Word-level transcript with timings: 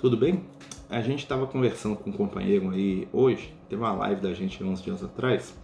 tudo 0.00 0.16
bem? 0.16 0.40
A 0.88 1.02
gente 1.02 1.20
estava 1.20 1.46
conversando 1.46 1.94
com 1.94 2.08
um 2.08 2.12
companheiro 2.12 2.70
aí 2.70 3.06
hoje, 3.12 3.52
teve 3.68 3.82
uma 3.82 3.92
live 3.92 4.20
da 4.22 4.32
gente 4.32 4.64
uns 4.64 4.82
dias 4.82 5.04
atrás, 5.04 5.54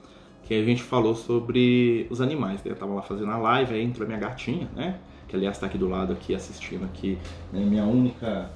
que 0.44 0.52
a 0.52 0.62
gente 0.62 0.82
falou 0.82 1.14
sobre 1.14 2.06
os 2.10 2.20
animais. 2.20 2.62
Né? 2.62 2.70
Eu 2.70 2.74
estava 2.74 2.92
lá 2.92 3.02
fazendo 3.02 3.30
a 3.30 3.38
live, 3.38 3.74
aí 3.74 3.82
entrou 3.82 4.06
minha 4.06 4.20
gatinha, 4.20 4.68
né? 4.76 5.00
Que 5.26 5.34
aliás 5.34 5.56
está 5.56 5.66
aqui 5.66 5.78
do 5.78 5.88
lado 5.88 6.12
aqui 6.12 6.34
assistindo 6.34 6.84
aqui, 6.84 7.18
né? 7.50 7.60
minha 7.64 7.84
única 7.84 8.50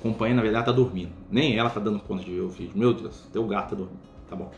companheira, 0.00 0.36
na 0.36 0.42
verdade, 0.42 0.66
tá 0.66 0.72
dormindo. 0.72 1.10
Nem 1.28 1.58
ela 1.58 1.68
tá 1.68 1.80
dando 1.80 1.98
conta 1.98 2.22
de 2.22 2.30
ver 2.30 2.40
o 2.40 2.48
vídeo. 2.48 2.72
Meu 2.74 2.94
Deus, 2.94 3.28
teu 3.32 3.44
gato 3.46 3.70
tá 3.70 3.76
dormindo. 3.76 4.00
Tá 4.30 4.36
bom. 4.36 4.50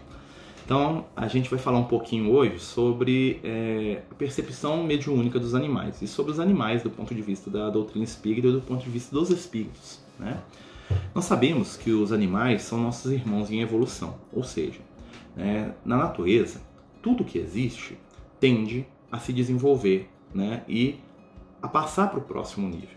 Então, 0.64 1.06
a 1.16 1.26
gente 1.26 1.48
vai 1.48 1.58
falar 1.58 1.78
um 1.78 1.84
pouquinho 1.84 2.30
hoje 2.30 2.58
sobre 2.58 3.40
é, 3.42 4.02
a 4.10 4.14
percepção 4.14 4.84
mediúnica 4.84 5.40
dos 5.40 5.54
animais 5.54 6.02
e 6.02 6.06
sobre 6.06 6.32
os 6.32 6.38
animais 6.38 6.82
do 6.82 6.90
ponto 6.90 7.14
de 7.14 7.22
vista 7.22 7.48
da 7.50 7.70
doutrina 7.70 8.04
espírita 8.04 8.48
e 8.48 8.52
do 8.52 8.60
ponto 8.60 8.84
de 8.84 8.90
vista 8.90 9.14
dos 9.14 9.30
espíritos. 9.30 10.05
Né? 10.18 10.40
Nós 11.14 11.24
sabemos 11.24 11.76
que 11.76 11.90
os 11.90 12.12
animais 12.12 12.62
são 12.62 12.78
nossos 12.78 13.10
irmãos 13.10 13.50
em 13.50 13.60
evolução, 13.60 14.16
ou 14.32 14.42
seja, 14.42 14.80
né, 15.34 15.74
na 15.84 15.96
natureza, 15.96 16.60
tudo 17.02 17.24
que 17.24 17.38
existe 17.38 17.98
tende 18.38 18.86
a 19.10 19.18
se 19.18 19.32
desenvolver 19.32 20.08
né, 20.32 20.62
e 20.68 20.96
a 21.60 21.68
passar 21.68 22.10
para 22.10 22.18
o 22.18 22.22
próximo 22.22 22.68
nível. 22.68 22.96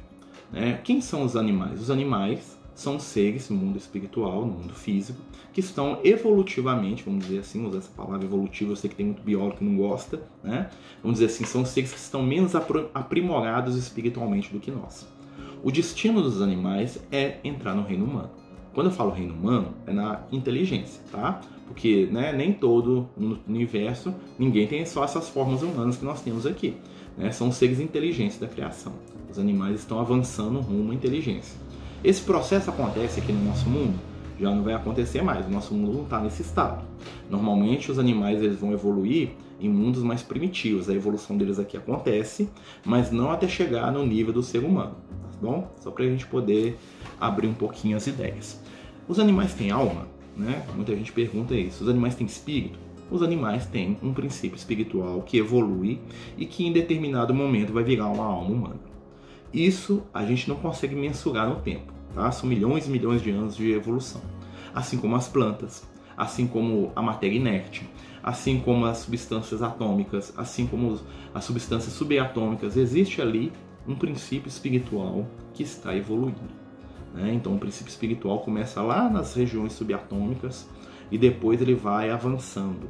Né? 0.52 0.80
Quem 0.84 1.02
são 1.02 1.24
os 1.24 1.36
animais? 1.36 1.82
Os 1.82 1.90
animais 1.90 2.58
são 2.76 2.98
seres 2.98 3.50
no 3.50 3.58
mundo 3.58 3.78
espiritual, 3.78 4.46
no 4.46 4.54
mundo 4.54 4.74
físico, 4.74 5.20
que 5.52 5.60
estão 5.60 6.00
evolutivamente, 6.04 7.04
vamos 7.04 7.26
dizer 7.26 7.40
assim, 7.40 7.66
usar 7.66 7.80
essa 7.80 7.92
palavra 7.92 8.26
evolutivo, 8.26 8.72
eu 8.72 8.76
sei 8.76 8.90
que 8.90 8.96
tem 8.96 9.08
muito 9.08 9.22
biólogo 9.22 9.58
que 9.58 9.64
não 9.66 9.76
gosta, 9.76 10.24
né? 10.42 10.70
Vamos 11.04 11.20
dizer 11.20 11.34
assim, 11.34 11.44
são 11.44 11.66
seres 11.66 11.92
que 11.92 11.98
estão 11.98 12.24
menos 12.24 12.54
aprimorados 12.56 13.76
espiritualmente 13.76 14.54
do 14.54 14.60
que 14.60 14.72
nós. 14.72 15.06
O 15.62 15.72
destino 15.72 16.22
dos 16.22 16.42
animais 16.42 17.00
é 17.12 17.38
entrar 17.44 17.76
no 17.76 17.84
reino 17.84 18.06
humano. 18.06 18.30
Quando 18.74 18.88
eu 18.88 18.94
falo 18.94 19.12
reino 19.12 19.34
humano, 19.34 19.74
é 19.86 19.92
na 19.92 20.22
inteligência, 20.32 21.02
tá? 21.12 21.42
Porque 21.68 22.08
né, 22.10 22.32
nem 22.32 22.54
todo 22.54 23.10
no 23.18 23.38
universo, 23.46 24.16
ninguém 24.38 24.68
tem 24.68 24.86
só 24.86 25.04
essas 25.04 25.28
formas 25.28 25.62
humanas 25.62 25.98
que 25.98 26.06
nós 26.06 26.22
temos 26.22 26.46
aqui. 26.46 26.78
Né? 27.18 27.30
São 27.32 27.52
seres 27.52 27.82
inteligentes 27.82 28.40
da 28.40 28.48
criação. 28.48 28.94
Os 29.30 29.38
animais 29.38 29.82
estão 29.82 30.00
avançando 30.00 30.62
rumo 30.62 30.94
à 30.94 30.96
inteligência. 30.96 31.60
Esse 32.02 32.22
processo 32.22 32.70
acontece 32.70 33.20
aqui 33.20 33.34
no 33.34 33.44
nosso 33.44 33.70
mundo? 33.70 34.00
Já 34.40 34.56
não 34.56 34.64
vai 34.64 34.74
acontecer 34.74 35.22
mais, 35.22 35.46
o 35.46 35.50
nosso 35.50 35.74
mundo 35.74 35.92
não 35.92 36.04
está 36.04 36.22
nesse 36.22 36.42
estado. 36.42 36.86
Normalmente 37.30 37.92
os 37.92 38.00
animais 38.00 38.42
eles 38.42 38.62
vão 38.62 38.72
evoluir 38.72 39.32
em 39.60 39.68
mundos 39.68 40.02
mais 40.02 40.24
primitivos, 40.24 40.90
a 40.90 40.94
evolução 40.94 41.38
deles 41.38 41.60
aqui 41.60 41.76
acontece, 41.76 42.50
mas 42.86 43.12
não 43.12 43.30
até 43.30 43.50
chegar 43.50 43.92
no 43.92 44.06
nível 44.06 44.32
do 44.32 44.42
ser 44.42 44.64
humano, 44.64 44.96
bom? 45.42 45.72
Só 45.80 45.92
para 45.92 46.04
a 46.06 46.08
gente 46.08 46.26
poder 46.28 46.78
abrir 47.20 47.48
um 47.48 47.54
pouquinho 47.54 47.98
as 47.98 48.08
ideias. 48.08 48.62
Os 49.08 49.20
animais 49.20 49.54
têm 49.54 49.72
alma? 49.72 50.08
Né? 50.36 50.66
Muita 50.76 50.96
gente 50.96 51.12
pergunta 51.12 51.56
isso. 51.56 51.84
Os 51.84 51.90
animais 51.90 52.16
têm 52.16 52.28
espírito? 52.28 52.80
Os 53.12 53.24
animais 53.24 53.66
têm 53.66 53.98
um 54.04 54.14
princípio 54.14 54.56
espiritual 54.56 55.22
que 55.24 55.38
evolui 55.38 56.00
e 56.38 56.46
que 56.46 56.66
em 56.66 56.72
determinado 56.72 57.34
momento 57.34 57.74
vai 57.74 57.84
virar 57.84 58.08
uma 58.08 58.26
alma 58.26 58.50
humana. 58.50 58.80
Isso 59.52 60.04
a 60.14 60.24
gente 60.24 60.48
não 60.48 60.56
consegue 60.56 60.96
mensurar 60.96 61.50
no 61.50 61.56
tempo, 61.56 61.92
tá? 62.14 62.32
São 62.32 62.48
milhões 62.48 62.88
e 62.88 62.92
milhões 62.92 63.22
de 63.22 63.32
anos 63.32 63.56
de 63.56 63.72
evolução. 63.72 64.22
Assim 64.76 64.98
como 64.98 65.16
as 65.16 65.28
plantas, 65.28 65.88
assim 66.16 66.46
como 66.46 66.92
a 66.96 67.02
matéria 67.02 67.36
inerte, 67.36 67.90
assim 68.22 68.60
como 68.60 68.86
as 68.86 69.00
substâncias 69.00 69.64
atômicas, 69.64 70.32
assim 70.38 70.68
como 70.68 71.00
as 71.34 71.44
substâncias 71.44 71.94
subatômicas, 71.94 72.78
existe 72.78 73.22
ali 73.22 73.52
um 73.90 73.96
princípio 73.96 74.48
espiritual 74.48 75.26
que 75.52 75.64
está 75.64 75.96
evoluindo. 75.96 76.40
Né? 77.14 77.34
Então, 77.34 77.56
o 77.56 77.60
princípio 77.60 77.90
espiritual 77.90 78.40
começa 78.40 78.84
lá 78.84 79.10
nas 79.10 79.34
regiões 79.34 79.74
subatômicas 79.74 80.70
e 81.12 81.18
depois 81.18 81.60
ele 81.60 81.74
vai 81.74 82.12
avançando. 82.12 82.88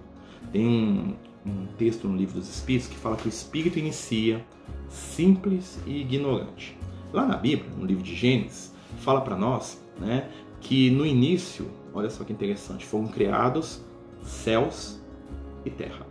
Tem 0.52 0.68
um, 0.68 1.16
um 1.46 1.68
texto 1.78 2.06
no 2.06 2.18
livro 2.18 2.36
dos 2.36 2.50
Espíritos 2.50 2.90
que 2.90 2.98
fala 2.98 3.16
que 3.16 3.28
o 3.28 3.30
espírito 3.30 3.80
inicia 3.80 4.46
simples 4.90 5.80
e 5.88 6.02
ignorante. 6.02 6.78
Lá 7.14 7.26
na 7.26 7.38
Bíblia, 7.38 7.72
no 7.78 7.86
livro 7.86 8.04
de 8.04 8.14
Gênesis, 8.14 8.74
fala 8.98 9.22
para 9.22 9.38
nós 9.38 9.82
né, 9.98 10.30
que 10.60 10.92
no 10.92 11.06
início, 11.06 11.72
olha 11.94 12.10
só 12.10 12.26
que 12.26 12.34
interessante, 12.34 12.86
foram 12.86 13.08
criados 13.08 13.82
céus 14.22 15.02
e 15.64 15.70
terra. 15.70 16.06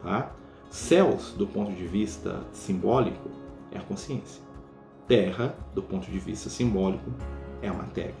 Tá? 0.00 0.32
Céus, 0.70 1.34
do 1.36 1.46
ponto 1.46 1.72
de 1.72 1.86
vista 1.86 2.40
simbólico, 2.52 3.30
é 3.72 3.78
a 3.78 3.82
consciência. 3.82 4.42
Terra, 5.06 5.56
do 5.74 5.82
ponto 5.82 6.10
de 6.10 6.18
vista 6.18 6.50
simbólico, 6.50 7.10
é 7.62 7.68
a 7.68 7.72
matéria. 7.72 8.14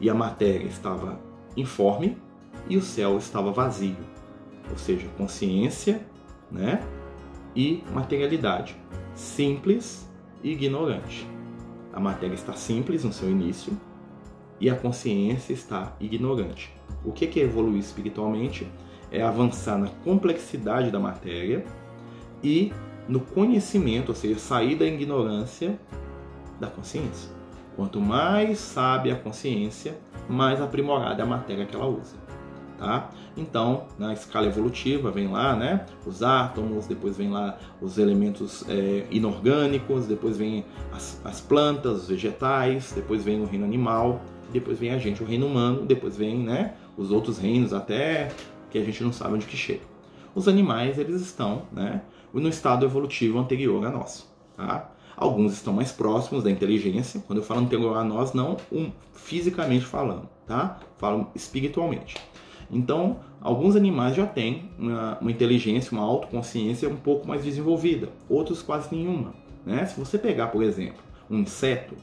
E 0.00 0.08
a 0.08 0.14
matéria 0.14 0.66
estava 0.66 1.18
informe 1.56 2.16
e 2.68 2.76
o 2.76 2.82
céu 2.82 3.18
estava 3.18 3.52
vazio. 3.52 3.96
Ou 4.70 4.76
seja, 4.76 5.08
consciência 5.16 6.06
né, 6.50 6.82
e 7.54 7.82
materialidade 7.92 8.76
simples 9.14 10.08
e 10.42 10.52
ignorante. 10.52 11.26
A 11.92 12.00
matéria 12.00 12.34
está 12.34 12.52
simples 12.52 13.04
no 13.04 13.12
seu 13.12 13.30
início 13.30 13.78
e 14.60 14.70
a 14.70 14.76
consciência 14.76 15.52
está 15.52 15.94
ignorante. 16.00 16.72
O 17.04 17.12
que 17.12 17.40
é 17.40 17.42
evoluir 17.42 17.80
espiritualmente? 17.80 18.70
É 19.10 19.22
avançar 19.22 19.76
na 19.76 19.88
complexidade 19.88 20.90
da 20.90 21.00
matéria 21.00 21.64
e 22.44 22.72
no 23.10 23.20
conhecimento, 23.20 24.10
ou 24.10 24.14
seja, 24.14 24.38
sair 24.38 24.76
da 24.76 24.86
ignorância 24.86 25.78
da 26.58 26.68
consciência. 26.68 27.30
Quanto 27.76 28.00
mais 28.00 28.58
sabe 28.58 29.10
a 29.10 29.16
consciência, 29.16 29.98
mais 30.28 30.60
aprimorada 30.60 31.22
é 31.22 31.24
a 31.24 31.26
matéria 31.26 31.66
que 31.66 31.74
ela 31.74 31.86
usa 31.86 32.16
tá? 32.80 33.10
Então, 33.36 33.84
na 33.98 34.12
escala 34.12 34.46
evolutiva, 34.46 35.10
vem 35.10 35.28
lá, 35.28 35.54
né? 35.54 35.84
Os 36.04 36.22
átomos, 36.22 36.86
depois 36.86 37.16
vem 37.16 37.30
lá 37.30 37.58
os 37.80 37.98
elementos 37.98 38.64
é, 38.68 39.04
inorgânicos, 39.10 40.06
depois 40.06 40.36
vem 40.38 40.64
as, 40.90 41.20
as 41.22 41.40
plantas, 41.40 42.02
os 42.02 42.08
vegetais, 42.08 42.92
depois 42.92 43.22
vem 43.22 43.42
o 43.42 43.44
reino 43.44 43.66
animal, 43.66 44.22
depois 44.50 44.78
vem 44.78 44.90
a 44.90 44.98
gente, 44.98 45.22
o 45.22 45.26
reino 45.26 45.46
humano, 45.46 45.84
depois 45.84 46.16
vem, 46.16 46.38
né? 46.38 46.74
Os 46.96 47.12
outros 47.12 47.38
reinos 47.38 47.72
até 47.72 48.32
que 48.70 48.78
a 48.78 48.84
gente 48.84 49.04
não 49.04 49.12
sabe 49.12 49.34
onde 49.34 49.46
que 49.46 49.56
chega. 49.56 49.82
Os 50.34 50.48
animais, 50.48 50.98
eles 50.98 51.20
estão, 51.20 51.62
né? 51.70 52.00
No 52.32 52.48
estado 52.48 52.86
evolutivo 52.86 53.38
anterior 53.38 53.84
a 53.84 53.90
nós, 53.90 54.28
tá? 54.56 54.90
Alguns 55.16 55.52
estão 55.52 55.72
mais 55.72 55.92
próximos 55.92 56.42
da 56.42 56.50
inteligência. 56.50 57.22
Quando 57.26 57.40
eu 57.40 57.44
falo 57.44 57.60
anterior 57.60 57.96
a 57.96 58.04
nós, 58.04 58.32
não 58.32 58.56
um, 58.72 58.90
fisicamente 59.12 59.84
falando, 59.84 60.28
tá? 60.46 60.78
Falo 60.96 61.28
espiritualmente. 61.34 62.16
Então, 62.70 63.18
alguns 63.40 63.74
animais 63.74 64.14
já 64.14 64.26
têm 64.26 64.70
uma, 64.78 65.18
uma 65.18 65.30
inteligência, 65.30 65.92
uma 65.92 66.04
autoconsciência 66.06 66.88
um 66.88 66.96
pouco 66.96 67.26
mais 67.26 67.44
desenvolvida, 67.44 68.08
outros 68.28 68.62
quase 68.62 68.94
nenhuma. 68.94 69.34
Né? 69.66 69.84
Se 69.86 69.98
você 69.98 70.18
pegar, 70.18 70.48
por 70.48 70.62
exemplo, 70.62 71.02
um 71.28 71.38
inseto 71.40 71.94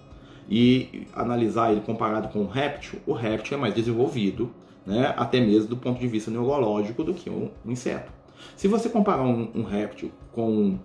e 0.49 1.07
analisar 1.13 1.71
ele 1.71 1.81
comparado 1.81 2.27
com 2.29 2.39
um 2.39 2.47
réptil, 2.47 2.99
o 3.05 3.13
réptil 3.13 3.57
é 3.57 3.61
mais 3.61 3.73
desenvolvido, 3.73 4.51
né? 4.85 5.13
até 5.17 5.39
mesmo 5.39 5.69
do 5.69 5.77
ponto 5.77 5.99
de 5.99 6.07
vista 6.07 6.29
neurológico, 6.29 7.03
do 7.03 7.13
que 7.13 7.29
um, 7.29 7.49
um 7.65 7.71
inseto. 7.71 8.11
Se 8.55 8.67
você 8.67 8.89
comparar 8.89 9.23
um, 9.23 9.49
um 9.53 9.63
réptil 9.63 10.11
com 10.31 10.77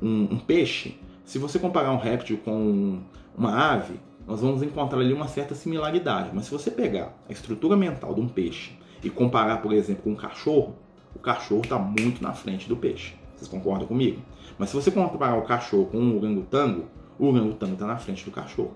um, 0.00 0.28
um, 0.30 0.38
peixe, 0.38 0.98
se 1.24 1.38
você 1.38 1.58
comparar 1.58 1.92
um 1.92 1.98
réptil 1.98 2.38
com 2.38 3.00
uma 3.36 3.72
ave, 3.72 3.94
nós 4.26 4.40
vamos 4.40 4.62
encontrar 4.62 5.00
ali 5.00 5.12
uma 5.12 5.28
certa 5.28 5.54
similaridade. 5.54 6.30
Mas 6.32 6.46
se 6.46 6.50
você 6.50 6.70
pegar 6.70 7.14
a 7.28 7.32
estrutura 7.32 7.76
mental 7.76 8.14
de 8.14 8.20
um 8.20 8.28
peixe 8.28 8.72
e 9.02 9.10
comparar, 9.10 9.62
por 9.62 9.72
exemplo, 9.72 10.02
com 10.04 10.10
um 10.10 10.16
cachorro, 10.16 10.74
o 11.14 11.18
cachorro 11.18 11.62
está 11.62 11.78
muito 11.78 12.22
na 12.22 12.32
frente 12.32 12.68
do 12.68 12.76
peixe. 12.76 13.14
Vocês 13.34 13.48
concordam 13.48 13.86
comigo? 13.86 14.20
Mas 14.58 14.70
se 14.70 14.76
você 14.76 14.90
comparar 14.90 15.36
o 15.36 15.42
cachorro 15.42 15.86
com 15.86 15.98
um 15.98 16.16
orangotango, 16.16 16.86
o 17.18 17.26
orangotango 17.26 17.74
está 17.74 17.86
na 17.86 17.96
frente 17.96 18.24
do 18.24 18.30
cachorro. 18.30 18.74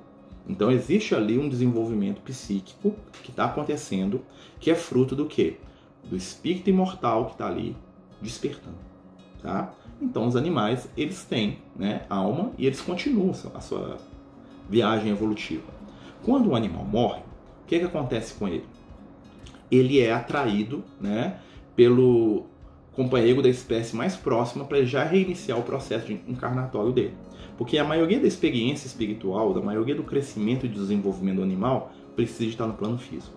Então 0.49 0.70
existe 0.70 1.14
ali 1.14 1.38
um 1.38 1.49
desenvolvimento 1.49 2.20
psíquico 2.22 2.94
que 3.22 3.31
está 3.31 3.44
acontecendo, 3.44 4.22
que 4.58 4.70
é 4.70 4.75
fruto 4.75 5.14
do 5.14 5.26
quê? 5.26 5.58
Do 6.04 6.16
espírito 6.16 6.70
imortal 6.70 7.26
que 7.26 7.32
está 7.32 7.46
ali 7.46 7.76
despertando. 8.20 8.78
Tá? 9.43 9.72
Então 10.00 10.26
os 10.26 10.37
animais 10.37 10.88
eles 10.96 11.25
têm 11.25 11.58
né, 11.76 12.02
alma 12.08 12.52
e 12.58 12.67
eles 12.67 12.81
continuam 12.81 13.32
a 13.55 13.61
sua 13.61 13.99
viagem 14.69 15.11
evolutiva. 15.11 15.70
Quando 16.22 16.50
o 16.50 16.56
animal 16.56 16.84
morre, 16.84 17.20
o 17.20 17.67
que, 17.67 17.78
que 17.78 17.84
acontece 17.84 18.34
com 18.34 18.46
ele? 18.46 18.64
ele 19.70 20.00
é 20.00 20.12
atraído 20.12 20.82
né, 21.00 21.37
pelo 21.76 22.46
companheiro 22.93 23.40
da 23.40 23.49
espécie 23.49 23.94
mais 23.94 24.17
próxima 24.17 24.64
para 24.64 24.84
já 24.84 25.05
reiniciar 25.05 25.58
o 25.58 25.62
processo 25.62 26.06
de 26.06 26.14
encarnatório 26.26 26.93
dele. 26.93 27.14
Porque 27.56 27.78
a 27.78 27.84
maioria 27.84 28.19
da 28.19 28.26
experiência 28.26 28.87
espiritual, 28.87 29.55
da 29.55 29.61
maioria 29.61 29.94
do 29.94 30.02
crescimento 30.02 30.66
e 30.66 30.69
desenvolvimento 30.69 31.37
do 31.37 31.43
animal, 31.43 31.93
precisa 32.16 32.50
estar 32.50 32.66
no 32.66 32.75
plano 32.75 32.99
físico. 32.99 33.34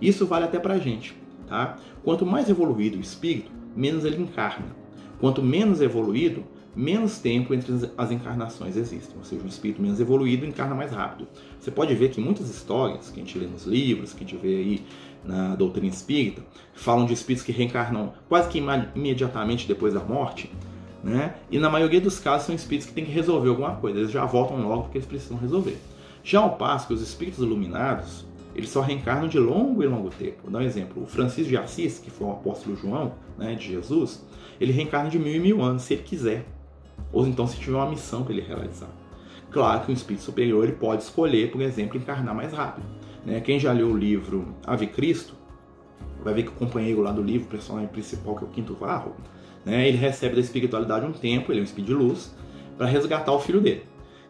Isso 0.00 0.26
vale 0.26 0.46
até 0.46 0.58
para 0.58 0.74
a 0.74 0.78
gente. 0.78 1.14
Tá? 1.46 1.76
Quanto 2.02 2.24
mais 2.24 2.48
evoluído 2.48 2.96
o 2.96 3.00
espírito, 3.00 3.50
menos 3.76 4.04
ele 4.04 4.22
encarna. 4.22 4.74
Quanto 5.20 5.42
menos 5.42 5.80
evoluído, 5.80 6.44
menos 6.74 7.18
tempo 7.18 7.54
entre 7.54 7.72
as 7.96 8.10
encarnações 8.10 8.76
existem, 8.76 9.16
ou 9.16 9.24
seja, 9.24 9.42
um 9.42 9.48
espírito 9.48 9.80
menos 9.80 9.98
evoluído 9.98 10.44
encarna 10.44 10.74
mais 10.74 10.92
rápido. 10.92 11.26
Você 11.58 11.70
pode 11.70 11.94
ver 11.94 12.10
que 12.10 12.20
muitas 12.20 12.50
histórias 12.50 13.10
que 13.10 13.20
a 13.20 13.24
gente 13.24 13.38
lê 13.38 13.46
nos 13.46 13.64
livros, 13.64 14.12
que 14.12 14.24
a 14.24 14.26
gente 14.26 14.40
vê 14.40 14.56
aí 14.56 14.86
na 15.24 15.56
doutrina 15.56 15.88
espírita, 15.88 16.44
falam 16.74 17.06
de 17.06 17.14
espíritos 17.14 17.44
que 17.44 17.52
reencarnam 17.52 18.12
quase 18.28 18.48
que 18.48 18.62
imediatamente 18.94 19.66
depois 19.66 19.94
da 19.94 20.00
morte, 20.00 20.50
né? 21.02 21.36
E 21.50 21.58
na 21.58 21.70
maioria 21.70 22.00
dos 22.00 22.18
casos 22.18 22.46
são 22.46 22.54
espíritos 22.54 22.88
que 22.88 22.94
têm 22.94 23.06
que 23.06 23.12
resolver 23.12 23.48
alguma 23.48 23.76
coisa, 23.76 23.98
eles 23.98 24.10
já 24.10 24.24
voltam 24.26 24.60
logo 24.68 24.82
porque 24.82 24.98
eles 24.98 25.06
precisam 25.06 25.38
resolver. 25.38 25.78
Já 26.22 26.40
ao 26.40 26.56
passo 26.56 26.88
que 26.88 26.92
os 26.92 27.00
espíritos 27.00 27.38
iluminados, 27.42 28.26
eles 28.56 28.70
só 28.70 28.80
reencarnam 28.80 29.28
de 29.28 29.38
longo 29.38 29.82
e 29.82 29.86
longo 29.86 30.08
tempo. 30.08 30.38
Vou 30.44 30.50
dar 30.50 30.60
um 30.60 30.62
exemplo. 30.62 31.02
O 31.02 31.06
Francisco 31.06 31.50
de 31.50 31.58
Assis, 31.58 31.98
que 31.98 32.10
foi 32.10 32.26
o 32.26 32.30
apóstolo 32.30 32.74
João, 32.74 33.12
né, 33.36 33.54
de 33.54 33.68
Jesus, 33.68 34.24
ele 34.58 34.72
reencarna 34.72 35.10
de 35.10 35.18
mil 35.18 35.34
e 35.34 35.38
mil 35.38 35.60
anos, 35.62 35.82
se 35.82 35.92
ele 35.92 36.02
quiser. 36.02 36.46
Ou 37.12 37.26
então 37.26 37.46
se 37.46 37.58
tiver 37.58 37.76
uma 37.76 37.90
missão 37.90 38.24
para 38.24 38.32
ele 38.32 38.40
realizar. 38.40 38.88
Claro 39.50 39.84
que 39.84 39.90
um 39.90 39.94
espírito 39.94 40.22
superior 40.22 40.64
ele 40.64 40.72
pode 40.72 41.02
escolher, 41.02 41.50
por 41.50 41.60
exemplo, 41.60 41.98
encarnar 41.98 42.34
mais 42.34 42.54
rápido. 42.54 42.86
Né? 43.26 43.40
Quem 43.40 43.60
já 43.60 43.72
leu 43.72 43.88
o 43.88 43.96
livro 43.96 44.54
Ave 44.66 44.86
Cristo, 44.86 45.34
vai 46.24 46.32
ver 46.32 46.44
que 46.44 46.48
o 46.48 46.52
companheiro 46.52 47.02
lá 47.02 47.12
do 47.12 47.22
livro, 47.22 47.46
o 47.46 47.50
personagem 47.50 47.88
principal, 47.88 48.36
que 48.36 48.44
é 48.44 48.46
o 48.46 48.50
Quinto 48.50 48.74
Varro, 48.74 49.14
né, 49.66 49.86
ele 49.86 49.98
recebe 49.98 50.34
da 50.34 50.40
espiritualidade 50.40 51.04
um 51.04 51.12
tempo, 51.12 51.52
ele 51.52 51.58
é 51.58 51.62
um 51.62 51.64
espírito 51.64 51.88
de 51.88 51.94
luz, 51.94 52.34
para 52.78 52.86
resgatar 52.86 53.32
o 53.32 53.38
filho 53.38 53.60
dele. 53.60 53.82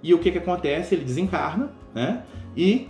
E 0.02 0.12
o 0.12 0.19
que, 0.19 0.32
que 0.32 0.38
acontece? 0.38 0.96
Ele 0.96 1.05
desencarna, 1.05 1.70
né? 1.94 2.25
E 2.56 2.88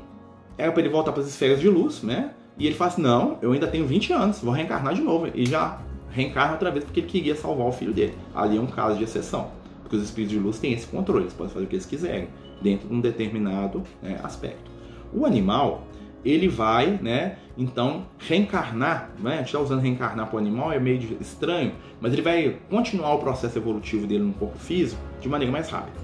é 0.58 0.70
para 0.70 0.80
ele 0.80 0.88
voltar 0.88 1.12
para 1.12 1.22
as 1.22 1.28
esferas 1.28 1.60
de 1.60 1.68
luz, 1.68 2.02
né? 2.02 2.30
E 2.58 2.66
ele 2.66 2.74
fala 2.74 2.90
assim: 2.90 3.02
não, 3.02 3.38
eu 3.42 3.52
ainda 3.52 3.66
tenho 3.66 3.86
20 3.86 4.12
anos, 4.12 4.40
vou 4.40 4.52
reencarnar 4.52 4.94
de 4.94 5.02
novo. 5.02 5.28
E 5.34 5.46
já 5.46 5.78
reencarna 6.10 6.52
outra 6.52 6.70
vez 6.70 6.84
porque 6.84 7.00
ele 7.00 7.06
queria 7.06 7.36
salvar 7.36 7.66
o 7.66 7.72
filho 7.72 7.92
dele. 7.92 8.14
Ali 8.34 8.56
é 8.56 8.60
um 8.60 8.66
caso 8.66 8.96
de 8.96 9.04
exceção, 9.04 9.50
porque 9.82 9.96
os 9.96 10.02
espíritos 10.02 10.36
de 10.36 10.42
luz 10.42 10.58
têm 10.58 10.72
esse 10.72 10.86
controle, 10.86 11.24
eles 11.24 11.34
podem 11.34 11.52
fazer 11.52 11.66
o 11.66 11.68
que 11.68 11.76
eles 11.76 11.86
quiserem, 11.86 12.28
dentro 12.62 12.88
de 12.88 12.94
um 12.94 13.00
determinado 13.00 13.82
né, 14.02 14.18
aspecto. 14.22 14.70
O 15.12 15.26
animal, 15.26 15.86
ele 16.24 16.48
vai, 16.48 16.98
né, 17.02 17.36
então, 17.56 18.06
reencarnar, 18.18 19.10
né? 19.18 19.34
a 19.34 19.36
gente 19.38 19.46
está 19.46 19.60
usando 19.60 19.80
reencarnar 19.80 20.26
para 20.26 20.36
o 20.36 20.38
animal, 20.38 20.72
é 20.72 20.78
meio 20.78 21.16
estranho, 21.20 21.72
mas 22.00 22.12
ele 22.12 22.22
vai 22.22 22.58
continuar 22.68 23.14
o 23.14 23.18
processo 23.18 23.58
evolutivo 23.58 24.06
dele 24.06 24.24
no 24.24 24.32
corpo 24.32 24.58
físico 24.58 25.00
de 25.20 25.28
maneira 25.28 25.52
mais 25.52 25.68
rápida. 25.68 25.98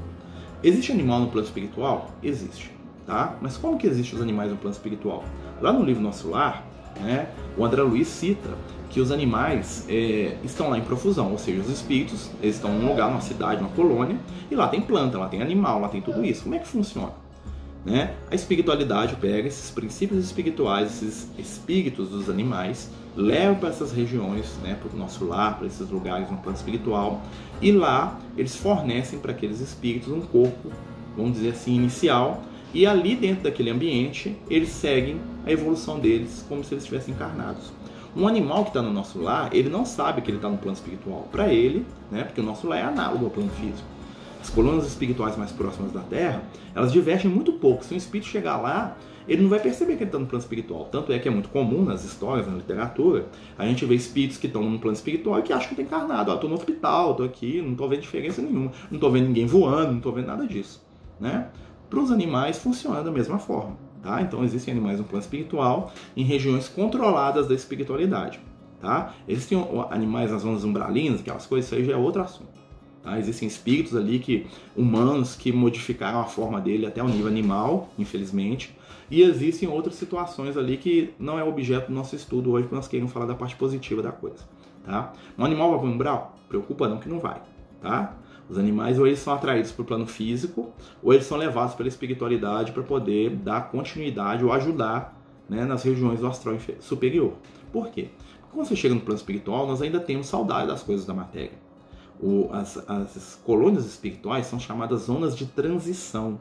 Existe 0.62 0.92
animal 0.92 1.20
no 1.20 1.26
plano 1.26 1.46
espiritual? 1.46 2.10
Existe, 2.22 2.70
tá? 3.06 3.36
Mas 3.40 3.56
como 3.56 3.78
que 3.78 3.86
existem 3.86 4.16
os 4.16 4.22
animais 4.22 4.50
no 4.50 4.56
plano 4.56 4.74
espiritual? 4.74 5.24
Lá 5.60 5.72
no 5.72 5.84
livro 5.84 6.02
Nosso 6.02 6.28
Lar, 6.28 6.64
né, 7.00 7.28
o 7.56 7.64
André 7.64 7.82
Luiz 7.82 8.08
cita 8.08 8.50
que 8.90 9.00
os 9.00 9.10
animais 9.10 9.86
é, 9.88 10.36
estão 10.44 10.68
lá 10.68 10.76
em 10.76 10.82
profusão, 10.82 11.32
ou 11.32 11.38
seja, 11.38 11.62
os 11.62 11.70
espíritos 11.70 12.30
estão 12.42 12.70
num 12.74 12.88
lugar, 12.88 13.08
numa 13.08 13.22
cidade, 13.22 13.62
numa 13.62 13.72
colônia, 13.72 14.18
e 14.50 14.54
lá 14.54 14.68
tem 14.68 14.82
planta, 14.82 15.16
lá 15.16 15.28
tem 15.28 15.40
animal, 15.40 15.80
lá 15.80 15.88
tem 15.88 16.02
tudo 16.02 16.22
isso. 16.22 16.42
Como 16.42 16.54
é 16.54 16.58
que 16.58 16.68
funciona? 16.68 17.12
Né? 17.86 18.14
A 18.30 18.34
espiritualidade 18.34 19.16
pega 19.16 19.48
esses 19.48 19.70
princípios 19.70 20.22
espirituais, 20.22 21.02
esses 21.02 21.28
espíritos 21.38 22.10
dos 22.10 22.28
animais, 22.28 22.90
leva 23.16 23.54
para 23.54 23.70
essas 23.70 23.92
regiões, 23.92 24.56
né, 24.62 24.74
para 24.80 24.94
o 24.94 24.98
nosso 24.98 25.24
lar, 25.24 25.58
para 25.58 25.66
esses 25.66 25.88
lugares 25.90 26.30
no 26.30 26.36
plano 26.36 26.56
espiritual, 26.56 27.22
e 27.60 27.72
lá 27.72 28.18
eles 28.36 28.56
fornecem 28.56 29.18
para 29.18 29.32
aqueles 29.32 29.60
espíritos 29.60 30.12
um 30.12 30.20
corpo, 30.20 30.70
vamos 31.16 31.32
dizer 31.32 31.50
assim, 31.50 31.74
inicial, 31.74 32.42
e 32.74 32.86
ali 32.86 33.14
dentro 33.14 33.44
daquele 33.44 33.70
ambiente 33.70 34.36
eles 34.48 34.70
seguem 34.70 35.20
a 35.44 35.52
evolução 35.52 35.98
deles 35.98 36.44
como 36.48 36.64
se 36.64 36.74
eles 36.74 36.84
estivessem 36.84 37.14
encarnados. 37.14 37.72
Um 38.14 38.28
animal 38.28 38.64
que 38.64 38.70
está 38.70 38.82
no 38.82 38.92
nosso 38.92 39.18
lar, 39.20 39.54
ele 39.54 39.70
não 39.70 39.86
sabe 39.86 40.20
que 40.20 40.30
ele 40.30 40.36
está 40.36 40.48
no 40.48 40.58
plano 40.58 40.76
espiritual. 40.76 41.28
Para 41.32 41.52
ele, 41.52 41.86
né, 42.10 42.24
porque 42.24 42.40
o 42.40 42.44
nosso 42.44 42.66
lar 42.66 42.78
é 42.78 42.82
análogo 42.82 43.24
ao 43.24 43.30
plano 43.30 43.50
físico 43.50 43.92
as 44.42 44.50
colunas 44.50 44.86
espirituais 44.86 45.36
mais 45.36 45.52
próximas 45.52 45.92
da 45.92 46.00
Terra, 46.00 46.42
elas 46.74 46.92
divergem 46.92 47.30
muito 47.30 47.52
pouco. 47.52 47.84
Se 47.84 47.94
um 47.94 47.96
espírito 47.96 48.28
chegar 48.28 48.56
lá, 48.56 48.96
ele 49.28 49.40
não 49.40 49.48
vai 49.48 49.60
perceber 49.60 49.94
que 49.94 50.02
ele 50.02 50.08
está 50.08 50.18
no 50.18 50.26
plano 50.26 50.42
espiritual. 50.42 50.88
Tanto 50.90 51.12
é 51.12 51.18
que 51.20 51.28
é 51.28 51.30
muito 51.30 51.48
comum 51.48 51.84
nas 51.84 52.04
histórias, 52.04 52.48
na 52.48 52.54
literatura, 52.54 53.28
a 53.56 53.64
gente 53.64 53.84
vê 53.86 53.94
espíritos 53.94 54.36
que 54.36 54.48
estão 54.48 54.68
no 54.68 54.80
plano 54.80 54.96
espiritual 54.96 55.38
e 55.38 55.42
que 55.42 55.52
acham 55.52 55.68
que 55.68 55.80
está 55.80 55.96
encarnado. 55.96 56.32
Estou 56.32 56.50
no 56.50 56.56
hospital, 56.56 57.12
estou 57.12 57.24
aqui, 57.24 57.62
não 57.62 57.70
estou 57.70 57.88
vendo 57.88 58.00
diferença 58.00 58.42
nenhuma. 58.42 58.72
Não 58.90 58.96
estou 58.96 59.12
vendo 59.12 59.28
ninguém 59.28 59.46
voando, 59.46 59.90
não 59.90 59.98
estou 59.98 60.12
vendo 60.12 60.26
nada 60.26 60.44
disso. 60.44 60.84
Né? 61.20 61.46
Para 61.92 62.00
os 62.00 62.10
animais 62.10 62.56
funciona 62.56 63.02
da 63.02 63.10
mesma 63.10 63.38
forma. 63.38 63.76
Tá? 64.02 64.22
Então 64.22 64.42
existem 64.42 64.72
animais 64.72 64.98
no 64.98 65.04
plano 65.04 65.22
espiritual 65.22 65.92
em 66.16 66.24
regiões 66.24 66.66
controladas 66.66 67.46
da 67.46 67.54
espiritualidade. 67.54 68.40
Tá? 68.80 69.12
Existem 69.28 69.62
animais 69.90 70.30
nas 70.30 70.40
zonas 70.40 70.64
umbralinas, 70.64 71.20
aquelas 71.20 71.44
coisas, 71.44 71.66
isso 71.66 71.74
aí 71.74 71.84
já 71.84 71.92
é 71.92 71.96
outro 71.96 72.22
assunto. 72.22 72.48
Tá? 73.02 73.18
Existem 73.18 73.46
espíritos 73.46 73.94
ali 73.94 74.18
que 74.20 74.46
humanos 74.74 75.36
que 75.36 75.52
modificaram 75.52 76.18
a 76.18 76.24
forma 76.24 76.62
dele 76.62 76.86
até 76.86 77.02
o 77.02 77.08
nível 77.08 77.26
animal, 77.26 77.90
infelizmente. 77.98 78.74
E 79.10 79.20
existem 79.20 79.68
outras 79.68 79.96
situações 79.96 80.56
ali 80.56 80.78
que 80.78 81.12
não 81.18 81.38
é 81.38 81.44
objeto 81.44 81.88
do 81.88 81.94
nosso 81.94 82.16
estudo 82.16 82.52
hoje, 82.52 82.62
porque 82.62 82.74
nós 82.74 82.88
queremos 82.88 83.12
falar 83.12 83.26
da 83.26 83.34
parte 83.34 83.54
positiva 83.54 84.00
da 84.00 84.12
coisa. 84.12 84.42
Tá? 84.86 85.12
Um 85.38 85.44
animal 85.44 85.72
vai 85.72 85.80
para 85.80 85.88
o 85.88 85.92
umbral? 85.92 86.38
Preocupa 86.48 86.88
não 86.88 86.96
que 86.96 87.08
não 87.10 87.20
vai. 87.20 87.42
Tá? 87.82 88.16
Os 88.48 88.58
animais 88.58 88.98
ou 88.98 89.06
eles 89.06 89.18
são 89.18 89.32
atraídos 89.32 89.72
para 89.72 89.82
o 89.82 89.84
plano 89.84 90.06
físico, 90.06 90.72
ou 91.02 91.12
eles 91.12 91.26
são 91.26 91.38
levados 91.38 91.74
pela 91.74 91.88
espiritualidade 91.88 92.72
para 92.72 92.82
poder 92.82 93.30
dar 93.30 93.70
continuidade 93.70 94.44
ou 94.44 94.52
ajudar 94.52 95.20
né, 95.48 95.64
nas 95.64 95.82
regiões 95.82 96.20
do 96.20 96.26
astral 96.26 96.56
superior. 96.80 97.34
Por 97.72 97.88
quê? 97.90 98.10
Porque 98.40 98.54
quando 98.54 98.66
você 98.66 98.76
chega 98.76 98.94
no 98.94 99.00
plano 99.00 99.18
espiritual, 99.18 99.66
nós 99.66 99.80
ainda 99.80 100.00
temos 100.00 100.26
saudade 100.26 100.68
das 100.68 100.82
coisas 100.82 101.06
da 101.06 101.14
matéria 101.14 101.62
o, 102.22 102.48
as, 102.52 102.78
as 102.88 103.40
colônias 103.44 103.84
espirituais 103.84 104.46
são 104.46 104.60
chamadas 104.60 105.02
zonas 105.02 105.36
de 105.36 105.44
transição. 105.46 106.40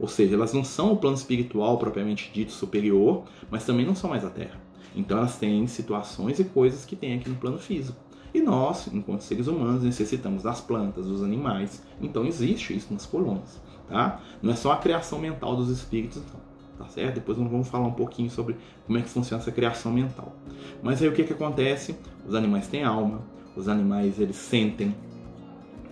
Ou 0.00 0.08
seja, 0.08 0.34
elas 0.34 0.54
não 0.54 0.64
são 0.64 0.92
o 0.92 0.96
plano 0.96 1.16
espiritual 1.16 1.76
propriamente 1.76 2.30
dito 2.32 2.52
superior, 2.52 3.24
mas 3.50 3.66
também 3.66 3.84
não 3.84 3.94
são 3.94 4.08
mais 4.08 4.24
a 4.24 4.30
Terra. 4.30 4.58
Então 4.96 5.18
elas 5.18 5.36
têm 5.36 5.66
situações 5.66 6.38
e 6.38 6.44
coisas 6.44 6.84
que 6.84 6.96
tem 6.96 7.14
aqui 7.14 7.28
no 7.28 7.36
plano 7.36 7.58
físico. 7.58 7.98
E 8.38 8.40
nós, 8.40 8.88
enquanto 8.92 9.22
seres 9.22 9.48
humanos, 9.48 9.82
necessitamos 9.82 10.44
das 10.44 10.60
plantas, 10.60 11.06
dos 11.06 11.24
animais. 11.24 11.82
Então 12.00 12.24
existe 12.24 12.76
isso 12.76 12.92
nas 12.92 13.04
colônias, 13.04 13.60
tá? 13.88 14.20
Não 14.40 14.52
é 14.52 14.56
só 14.56 14.70
a 14.70 14.76
criação 14.76 15.18
mental 15.18 15.56
dos 15.56 15.68
espíritos, 15.70 16.22
não, 16.32 16.86
tá 16.86 16.88
certo? 16.92 17.16
Depois 17.16 17.36
nós 17.36 17.50
vamos 17.50 17.66
falar 17.66 17.88
um 17.88 17.92
pouquinho 17.92 18.30
sobre 18.30 18.54
como 18.86 18.96
é 18.96 19.02
que 19.02 19.08
funciona 19.08 19.42
essa 19.42 19.50
criação 19.50 19.90
mental. 19.90 20.32
Mas 20.80 21.02
aí 21.02 21.08
o 21.08 21.12
que 21.12 21.24
que 21.24 21.32
acontece? 21.32 21.96
Os 22.24 22.32
animais 22.32 22.68
têm 22.68 22.84
alma, 22.84 23.22
os 23.56 23.66
animais 23.66 24.20
eles 24.20 24.36
sentem, 24.36 24.94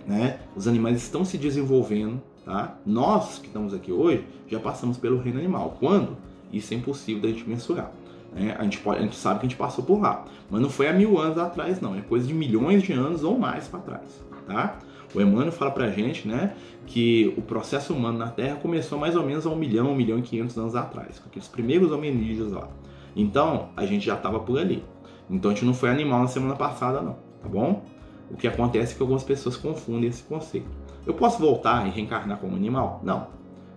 né? 0.05 0.39
Os 0.55 0.69
animais 0.69 1.03
estão 1.03 1.25
se 1.25 1.37
desenvolvendo, 1.37 2.21
tá? 2.45 2.77
Nós 2.85 3.39
que 3.39 3.47
estamos 3.47 3.73
aqui 3.73 3.91
hoje 3.91 4.25
já 4.47 4.57
passamos 4.57 4.95
pelo 4.95 5.19
reino 5.19 5.37
animal. 5.37 5.75
Quando? 5.81 6.15
Isso 6.53 6.73
é 6.73 6.77
impossível 6.77 7.23
da 7.23 7.27
gente 7.27 7.47
mensurar. 7.47 7.91
Né? 8.33 8.55
A, 8.57 8.63
gente 8.63 8.79
pode, 8.79 8.99
a 8.99 9.01
gente 9.03 9.15
sabe 9.15 9.39
que 9.39 9.45
a 9.45 9.49
gente 9.49 9.57
passou 9.57 9.83
por 9.83 9.99
lá, 9.99 10.25
mas 10.49 10.61
não 10.61 10.69
foi 10.69 10.87
há 10.87 10.93
mil 10.93 11.19
anos 11.19 11.37
atrás, 11.37 11.81
não. 11.81 11.95
É 11.95 12.01
coisa 12.01 12.27
de 12.27 12.33
milhões 12.33 12.83
de 12.83 12.93
anos 12.93 13.23
ou 13.23 13.37
mais 13.37 13.67
para 13.67 13.79
trás, 13.79 14.23
tá? 14.45 14.77
O 15.15 15.21
Emmanuel 15.21 15.51
fala 15.51 15.71
pra 15.71 15.89
gente, 15.89 16.27
né, 16.27 16.53
que 16.85 17.33
o 17.37 17.41
processo 17.41 17.93
humano 17.93 18.17
na 18.17 18.27
Terra 18.27 18.57
começou 18.57 18.99
mais 18.99 19.15
ou 19.15 19.23
menos 19.25 19.45
há 19.45 19.49
um 19.49 19.55
milhão, 19.55 19.91
um 19.91 19.95
milhão 19.95 20.19
e 20.19 20.21
quinhentos 20.21 20.57
anos 20.57 20.75
atrás, 20.75 21.17
com 21.19 21.29
aqueles 21.29 21.47
primeiros 21.47 21.91
hominídeos 21.91 22.51
lá. 22.51 22.67
Então, 23.15 23.69
a 23.75 23.85
gente 23.85 24.05
já 24.05 24.15
estava 24.15 24.39
por 24.39 24.59
ali. 24.59 24.83
Então, 25.29 25.49
a 25.49 25.53
gente 25.53 25.65
não 25.65 25.73
foi 25.73 25.89
animal 25.89 26.21
na 26.21 26.27
semana 26.27 26.55
passada, 26.55 27.01
não, 27.01 27.17
tá 27.41 27.49
bom? 27.49 27.83
O 28.29 28.35
que 28.35 28.47
acontece 28.47 28.93
é 28.93 28.95
que 28.97 29.01
algumas 29.01 29.23
pessoas 29.23 29.55
confundem 29.55 30.09
esse 30.09 30.23
conceito. 30.23 30.69
Eu 31.05 31.13
posso 31.13 31.39
voltar 31.39 31.87
e 31.87 31.89
reencarnar 31.89 32.37
como 32.37 32.55
animal? 32.55 32.99
Não. 33.03 33.27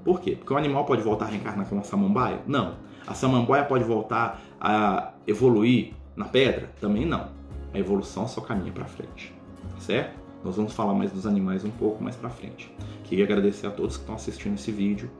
Por 0.04 0.20
quê? 0.20 0.32
Porque 0.36 0.52
o 0.52 0.56
animal 0.56 0.84
pode 0.84 1.02
voltar 1.02 1.26
a 1.26 1.28
reencarnar 1.28 1.66
como 1.66 1.80
uma 1.80 1.86
samambaia? 1.86 2.40
Não. 2.46 2.74
A 3.10 3.14
samambaia 3.14 3.64
pode 3.64 3.82
voltar 3.82 4.40
a 4.60 5.14
evoluir 5.26 5.94
na 6.14 6.26
pedra? 6.26 6.70
Também 6.80 7.04
não. 7.04 7.26
A 7.74 7.78
evolução 7.78 8.28
só 8.28 8.40
caminha 8.40 8.70
para 8.70 8.84
frente. 8.84 9.34
Certo? 9.80 10.16
Nós 10.44 10.54
vamos 10.54 10.72
falar 10.72 10.94
mais 10.94 11.10
dos 11.10 11.26
animais 11.26 11.64
um 11.64 11.72
pouco 11.72 12.00
mais 12.04 12.14
para 12.14 12.30
frente. 12.30 12.72
Queria 13.02 13.24
agradecer 13.24 13.66
a 13.66 13.70
todos 13.72 13.96
que 13.96 14.02
estão 14.02 14.14
assistindo 14.14 14.54
esse 14.54 14.70
vídeo, 14.70 15.10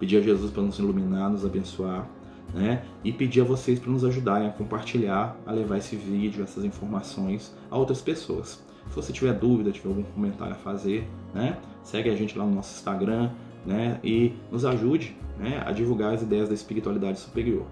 pedir 0.00 0.16
a 0.16 0.20
Jesus 0.22 0.50
para 0.50 0.64
nos 0.64 0.80
iluminar, 0.80 1.30
nos 1.30 1.44
abençoar, 1.44 2.08
né? 2.52 2.82
E 3.04 3.12
pedir 3.12 3.42
a 3.42 3.44
vocês 3.44 3.78
para 3.78 3.92
nos 3.92 4.04
ajudarem 4.04 4.48
a 4.48 4.52
compartilhar, 4.52 5.36
a 5.46 5.52
levar 5.52 5.78
esse 5.78 5.94
vídeo, 5.94 6.42
essas 6.42 6.64
informações 6.64 7.56
a 7.70 7.78
outras 7.78 8.02
pessoas. 8.02 8.60
Se 8.88 8.96
você 8.96 9.12
tiver 9.12 9.34
dúvida, 9.34 9.70
tiver 9.70 9.88
algum 9.88 10.02
comentário 10.02 10.54
a 10.54 10.58
fazer, 10.58 11.08
né, 11.32 11.58
segue 11.84 12.10
a 12.10 12.16
gente 12.16 12.36
lá 12.36 12.44
no 12.44 12.56
nosso 12.56 12.74
Instagram 12.74 13.30
né, 13.66 13.98
e 14.02 14.34
nos 14.50 14.64
ajude 14.64 15.16
né, 15.38 15.62
a 15.66 15.72
divulgar 15.72 16.14
as 16.14 16.22
ideias 16.22 16.48
da 16.48 16.54
espiritualidade 16.54 17.18
superior. 17.18 17.66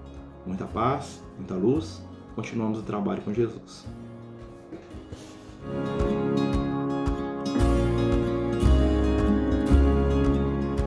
Muita 0.44 0.66
paz, 0.66 1.22
muita 1.38 1.54
luz, 1.54 2.02
continuamos 2.34 2.78
o 2.78 2.82
trabalho 2.82 3.22
com 3.22 3.32
Jesus. 3.32 3.86